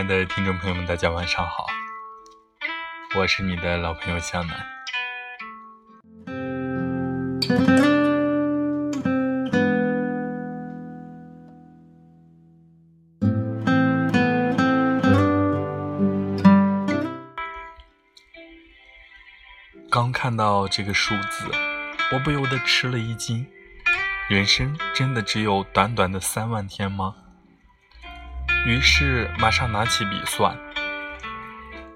[0.00, 1.66] 亲爱的听众朋友们，大家晚上好，
[3.18, 4.66] 我是你的老朋友向南。
[19.90, 21.44] 刚看到这个数字，
[22.14, 23.46] 我不由得吃了一惊。
[24.30, 27.16] 人生真的只有短短的三万天吗？
[28.70, 30.56] 于是马上拿起笔算，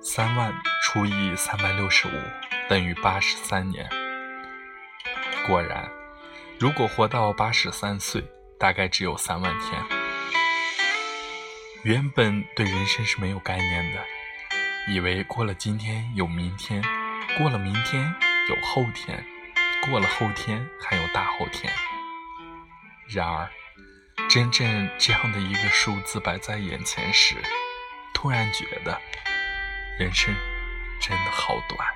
[0.00, 0.50] 三万
[0.82, 2.10] 除以三百六十五
[2.66, 3.86] 等于八十三年。
[5.46, 5.86] 果然，
[6.58, 8.24] 如果活到八十三岁，
[8.58, 9.84] 大概只有三万天。
[11.82, 14.00] 原本对人生是没有概念的，
[14.88, 16.82] 以为过了今天有明天，
[17.36, 18.02] 过了明天
[18.48, 19.22] 有后天，
[19.86, 21.70] 过了后天还有大后天。
[23.10, 23.46] 然而，
[24.32, 27.34] 真正这样的一个数字摆在眼前时，
[28.14, 28.98] 突然觉得
[29.98, 30.34] 人生
[30.98, 31.86] 真的好短。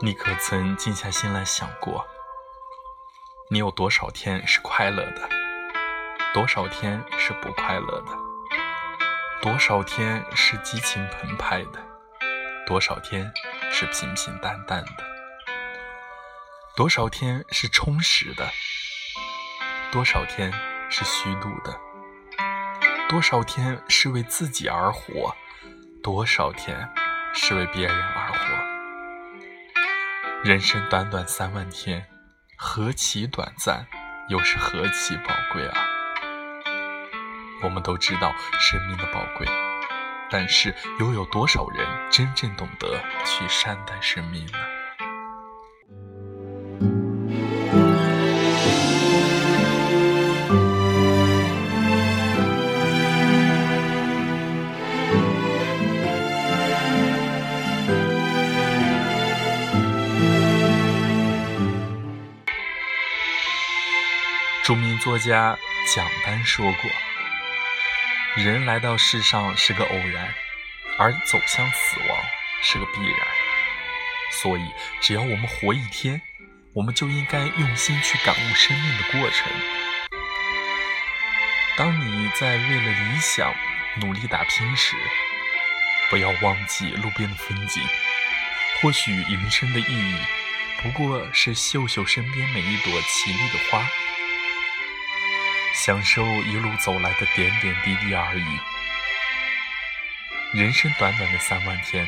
[0.00, 2.06] 你可曾静下心来想过？
[3.50, 5.26] 你有多少天是快乐的？
[6.34, 8.12] 多少天是不快乐的？
[9.40, 11.82] 多少天是激情澎湃的？
[12.66, 13.32] 多少天
[13.72, 15.02] 是平平淡淡的？
[16.76, 18.46] 多少天是充实的？
[19.90, 20.52] 多少天
[20.90, 21.74] 是虚度的？
[23.08, 25.34] 多少天是为自己而活？
[26.02, 26.86] 多少天
[27.32, 28.38] 是为别人而活？
[30.44, 32.06] 人生短短三万天。
[32.60, 33.86] 何其短暂，
[34.28, 35.80] 又是何其宝贵啊！
[37.62, 39.46] 我们都知道生命的宝贵，
[40.28, 44.58] 但是又有多少人真正懂得去善待生命呢？
[64.68, 65.56] 著名作家
[65.94, 66.90] 蒋丹说过
[68.36, 70.34] ：“人来到世上是个偶然，
[70.98, 72.18] 而走向死亡
[72.60, 73.18] 是个必然。
[74.30, 74.70] 所以，
[75.00, 76.20] 只要我们活一天，
[76.74, 79.50] 我们就应该用心去感悟生命的过程。
[81.78, 83.54] 当你在为了理想
[84.02, 84.96] 努力打拼时，
[86.10, 87.82] 不要忘记路边的风景。
[88.82, 90.18] 或许人生的意义，
[90.82, 93.82] 不过是嗅嗅身边每一朵绮丽的花。”
[95.78, 98.58] 享受一路走来的点点滴滴而已。
[100.52, 102.04] 人生短短的三万天，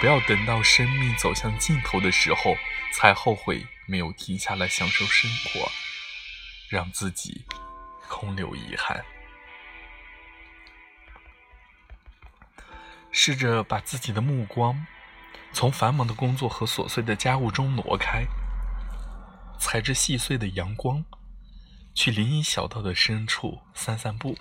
[0.00, 2.56] 不要等到生命走向尽头的时候
[2.94, 5.70] 才后悔没有停下来享受生活，
[6.70, 7.44] 让自己
[8.08, 9.04] 空留遗憾。
[13.12, 14.86] 试着把自己的目光
[15.52, 18.24] 从繁忙的工作和琐碎的家务中挪开，
[19.58, 21.04] 踩着细碎的阳光。
[21.94, 24.36] 去林荫小道的深处散散步，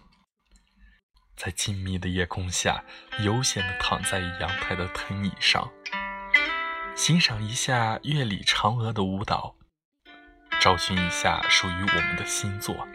[1.37, 2.83] 在静谧的夜空下，
[3.19, 5.71] 悠闲地躺在阳台的藤椅上，
[6.95, 9.55] 欣赏一下月里嫦娥的舞蹈，
[10.59, 12.87] 找寻一下属于我们的星座，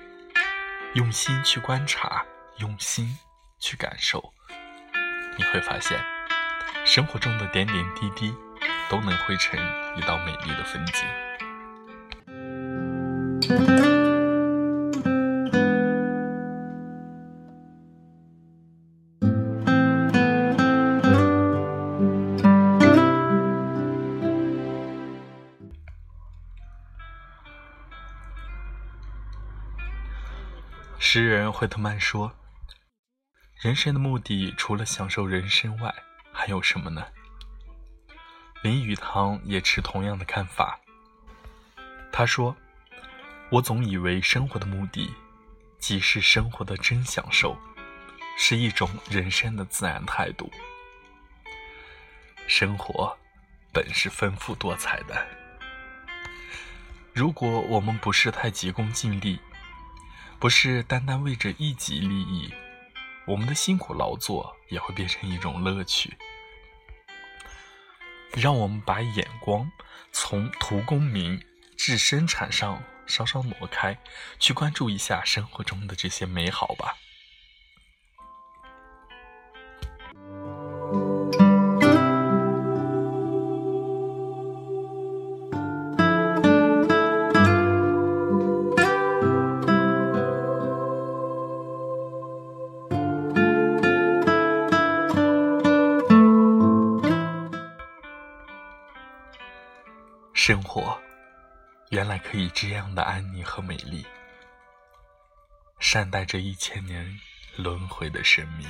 [0.95, 2.27] 用心去观察，
[2.59, 3.17] 用心
[3.61, 4.35] 去感受，
[5.39, 5.97] 你会发现，
[6.85, 8.35] 生活中的点点滴滴
[8.91, 9.57] 都能汇成
[9.97, 11.07] 一道美丽的风景。
[31.01, 32.35] 诗人惠特曼说
[33.63, 35.95] ：“人生的目的除了享受人生外，
[36.33, 37.07] 还有什么呢？”
[38.63, 40.81] 林语堂也持同样的看法。
[42.13, 42.55] 他说
[43.49, 45.15] ：“我总以为生活的目的，
[45.79, 47.57] 即是生活的真享受，
[48.37, 50.51] 是一种人生的自然态度。
[52.49, 53.17] 生活
[53.73, 55.27] 本是丰富多彩的，
[57.15, 59.41] 如果我们不是太急功近利。”
[60.41, 62.55] 不是单单为着一己利益，
[63.27, 66.17] 我们的辛苦劳作也会变成一种乐趣。
[68.35, 69.69] 让我们把眼光
[70.13, 71.43] 从图功名
[71.77, 73.99] 至生产上稍稍挪开，
[74.39, 76.97] 去关注一下生活中的这些美好吧。
[100.49, 100.99] 生活
[101.91, 104.03] 原来可以这样的安宁和美丽，
[105.79, 107.21] 善待这一千年
[107.59, 108.67] 轮回的生命。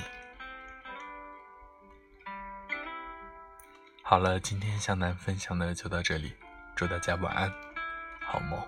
[4.03, 6.35] 好了，今天向南分享的就到这里，
[6.75, 7.49] 祝大家晚安，
[8.25, 8.61] 好梦。